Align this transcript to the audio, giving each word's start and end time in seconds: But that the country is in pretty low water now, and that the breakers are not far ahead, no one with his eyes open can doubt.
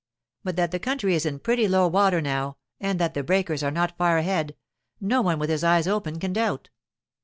But 0.43 0.55
that 0.55 0.71
the 0.71 0.79
country 0.79 1.13
is 1.13 1.27
in 1.27 1.37
pretty 1.37 1.67
low 1.67 1.87
water 1.87 2.21
now, 2.21 2.57
and 2.79 2.97
that 2.97 3.13
the 3.13 3.21
breakers 3.21 3.61
are 3.61 3.69
not 3.69 3.95
far 3.99 4.17
ahead, 4.17 4.55
no 4.99 5.21
one 5.21 5.37
with 5.37 5.51
his 5.51 5.63
eyes 5.63 5.87
open 5.87 6.17
can 6.17 6.33
doubt. 6.33 6.69